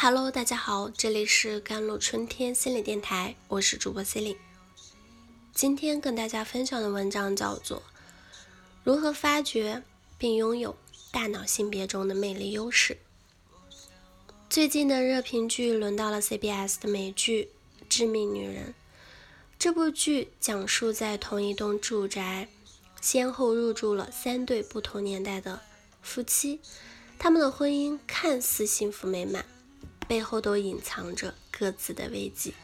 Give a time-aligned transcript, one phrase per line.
[0.00, 4.40] Hello，大家好，这里是甘露春天心理电台，我是主播 c e l i n e
[5.52, 7.78] 今天跟大家分享的文章叫做
[8.84, 9.82] 《如何发掘
[10.16, 10.78] 并拥有
[11.10, 12.94] 大脑性别中的魅力优势》。
[14.48, 17.50] 最近的热评剧轮到了 CBS 的美剧
[17.88, 18.66] 《致命女人》。
[19.58, 22.46] 这部剧讲述在同一栋住宅
[23.00, 25.60] 先后入住了三对不同年代的
[26.00, 26.60] 夫妻，
[27.18, 29.44] 他们的婚姻看似幸福美满。
[30.08, 32.54] 背后都隐藏着各自的危机，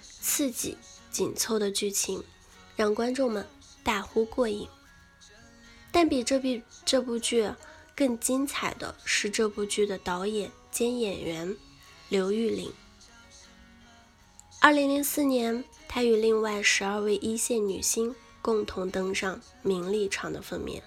[0.00, 0.78] 刺激
[1.10, 2.22] 紧凑的剧情
[2.76, 3.44] 让观众们
[3.82, 4.68] 大呼过瘾。
[5.90, 7.50] 但比这部这部剧
[7.94, 11.56] 更精彩的是这部剧的导演兼演员
[12.08, 12.72] 刘玉玲。
[14.60, 20.82] 二零零四年，她与另外十二位一线女星共同登上《名利场》的封面，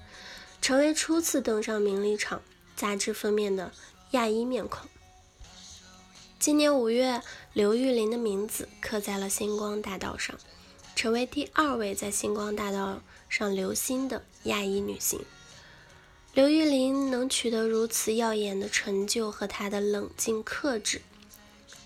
[0.61, 2.39] 成为初次登上《名利场》
[2.75, 3.71] 杂志封面的
[4.11, 4.89] 亚裔面孔。
[6.39, 10.37] 今年五月，刘玉玲的名字刻在了星光大道上，
[10.95, 15.19] 成为第二位在星光大道上留星的亚裔女性。
[16.35, 21.01] 刘玉玲能取得如此耀眼的成就，和她的冷静克制，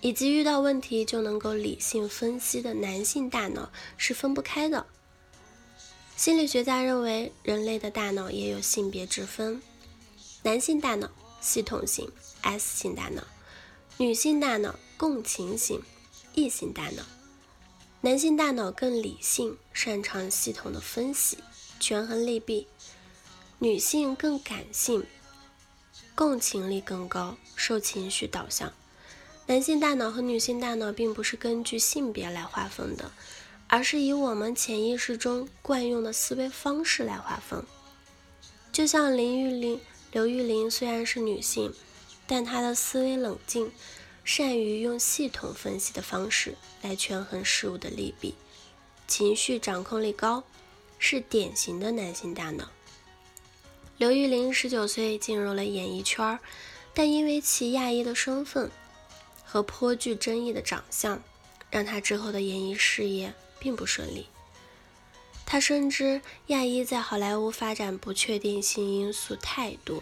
[0.02, 4.86] 以及遇到问题就能够理性分析的男性大脑是分不开的。
[6.18, 9.62] 心理学家认为，人类的大脑也有性别之分，
[10.44, 13.24] 男性大脑系统型 S 型大脑。
[14.02, 15.80] 女性大脑共情型
[16.34, 17.04] 异性大脑，
[18.02, 21.38] 男性大脑更理性，擅长系统的分析，
[21.80, 22.66] 权衡利弊；
[23.60, 25.06] 女性更感性，
[26.16, 28.74] 共情力更高，受情绪导向。
[29.46, 33.12] 男性大脑和女性大脑并不是根据性别来划分的，
[33.68, 37.64] 而是以我们潜意识中惯用的思维方式来划分。
[38.74, 39.80] 就像林玉玲、
[40.12, 41.72] 刘玉玲虽然是女性。
[42.32, 43.74] 但他的思维冷静，
[44.24, 48.36] 善于用系统分析的方式来权衡事物的利弊，
[49.06, 50.42] 情绪掌控力高，
[50.98, 52.70] 是典型的男性大脑。
[53.98, 56.40] 刘玉玲十九岁进入了演艺圈，
[56.94, 58.72] 但因为其亚裔的身份
[59.44, 61.22] 和颇具争议的长相，
[61.70, 64.28] 让她之后的演艺事业并不顺利。
[65.46, 70.02] 她深知亚裔在好莱坞发展不确定性因素太多。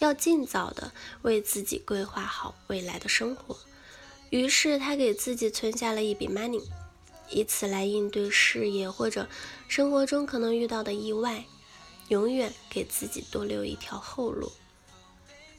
[0.00, 3.56] 要尽早的为自己规划好未来的生活，
[4.30, 6.64] 于是他给自己存下了一笔 money，
[7.28, 9.28] 以此来应对事业或者
[9.68, 11.44] 生活中可能遇到的意外，
[12.08, 14.50] 永远给自己多留一条后路。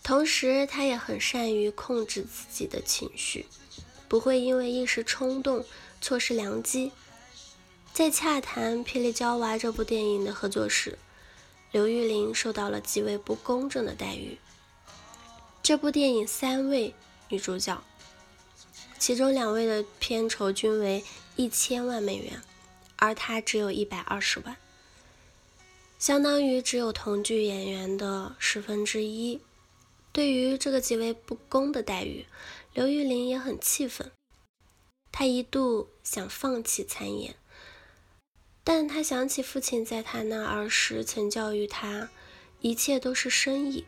[0.03, 3.45] 同时，他也很善于控制自己的情绪，
[4.07, 5.63] 不会因为一时冲动
[6.01, 6.91] 错失良机。
[7.93, 10.97] 在洽谈《霹雳娇娃》这部电影的合作时，
[11.71, 14.37] 刘玉玲受到了极为不公正的待遇。
[15.63, 16.93] 这部电影三位
[17.29, 17.81] 女主角，
[18.99, 21.03] 其中两位的片酬均为
[21.35, 22.41] 一千万美元，
[22.97, 24.57] 而她只有一百二十万，
[25.97, 29.39] 相当于只有同剧演员的十分之一。
[30.11, 32.25] 对于这个极为不公的待遇，
[32.73, 34.11] 刘玉玲也很气愤，
[35.09, 37.35] 她一度想放弃参演。
[38.63, 42.09] 但他想起父亲在他那儿时曾教育他，
[42.59, 43.85] 一切都是生意。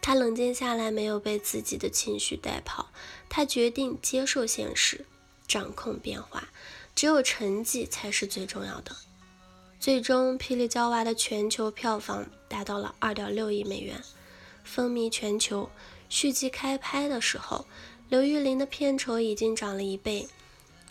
[0.00, 2.90] 他冷静下来，没有被自己的情绪带跑，
[3.28, 5.04] 他决定接受现实，
[5.48, 6.48] 掌控变化。
[6.94, 8.94] 只有成绩才是最重要的。
[9.80, 14.00] 最终，《霹雳娇娃》的全球票房达到了二点六亿美元，
[14.62, 15.68] 风靡全球。
[16.08, 17.66] 续集开拍的时候，
[18.08, 20.28] 刘玉玲的片酬已经涨了一倍。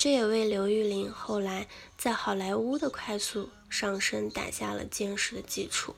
[0.03, 1.65] 这也为刘玉玲后来
[1.97, 5.95] 在好莱坞的快速上升打下了坚实的基础。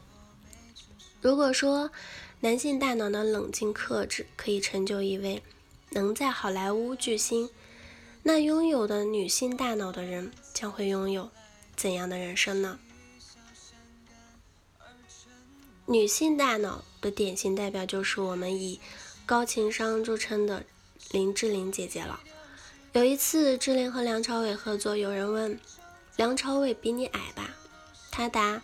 [1.21, 1.89] 如果说
[2.41, 5.41] 男性大脑的冷静克制可以成就一位
[5.89, 7.49] 能在好莱坞巨星，
[8.21, 11.31] 那拥有的女性大脑的人将会拥有
[11.75, 12.77] 怎样的人生呢？
[15.87, 18.79] 女性大脑的典型代表就是我们以
[19.25, 20.63] 高情商著称的
[21.09, 22.19] 林志玲姐姐了。
[22.95, 25.59] 有一次，志玲和梁朝伟合作，有人问
[26.15, 27.49] 梁朝伟比你矮吧？
[28.09, 28.61] 他答：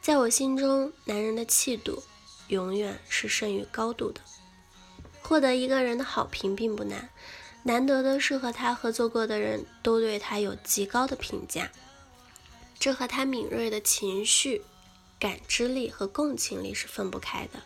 [0.00, 2.00] 在我心中，男人的气度
[2.46, 4.20] 永远是胜于高度的。
[5.22, 7.10] 获得一个人的好评并不难，
[7.64, 11.68] 难得的是和他合作过的人都对他有极高的评价，
[12.78, 14.62] 这和他敏锐的情绪
[15.18, 17.60] 感知力和共情力是分不开的。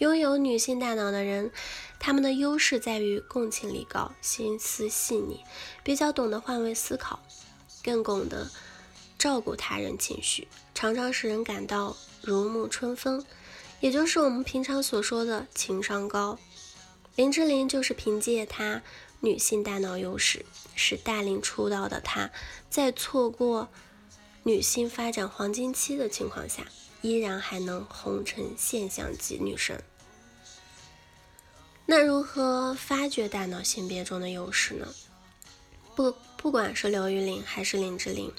[0.00, 1.50] 拥有女性大脑的人，
[1.98, 5.44] 他们的优势在于共情力高、心思细腻，
[5.84, 7.20] 比较懂得换位思考，
[7.84, 8.50] 更懂得
[9.18, 13.22] 照顾他人情绪，常常使人感到如沐春风，
[13.80, 16.38] 也就是我们平常所说的情商高。
[17.14, 18.80] 林志玲就是凭借她
[19.20, 22.30] 女性大脑优势，使大龄出道的她，
[22.70, 23.68] 在错过
[24.44, 26.64] 女性发展黄金期的情况下，
[27.02, 29.84] 依然还能红成现象级女神。
[31.90, 34.86] 那如何发掘大脑性别中的优势呢？
[35.96, 38.32] 不，不管是刘玉玲还是林志玲，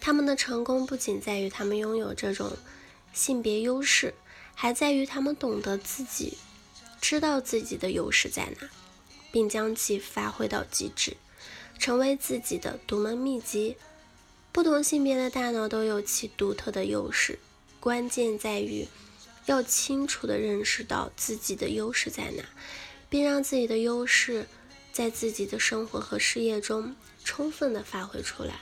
[0.00, 2.52] 他们的成功不仅在于他们拥有这种
[3.12, 4.14] 性别优势，
[4.54, 6.38] 还在于他们懂得自己，
[7.00, 8.68] 知道自己的优势在哪，
[9.32, 11.16] 并将其发挥到极致，
[11.76, 13.76] 成为自己的独门秘籍。
[14.52, 17.40] 不同性别的大脑都有其独特的优势，
[17.80, 18.86] 关键在于。
[19.46, 22.44] 要清楚地认识到自己的优势在哪，
[23.08, 24.46] 并让自己的优势
[24.92, 26.94] 在自己的生活和事业中
[27.24, 28.60] 充分地发挥出来，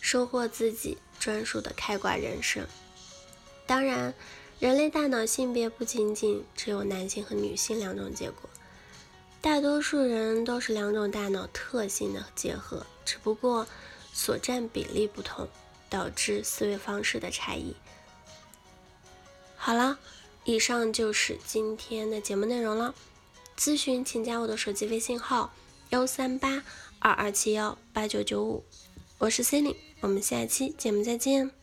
[0.00, 2.66] 收获自己专属的开挂人生。
[3.66, 4.14] 当然，
[4.58, 8.50] 人类大脑性别不仅仅只有男性和女性两种结果，
[9.40, 13.66] 大多数人都是两种大脑特性的结合，只不过
[14.12, 15.48] 所占比例不同，
[15.88, 17.76] 导致思维方式的差异。
[19.62, 19.98] 好了，
[20.44, 22.94] 以上就是今天的节目内容了。
[23.58, 25.52] 咨询请加我的手机微信号：
[25.90, 26.64] 幺三八
[26.98, 28.64] 二二七幺八九九五，
[29.18, 31.59] 我是 c e l i n e 我们下期节目再见。